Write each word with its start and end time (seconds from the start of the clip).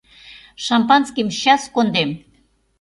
Шампанскийым 0.65 1.29
счас 1.39 1.63
кондем. 1.73 2.09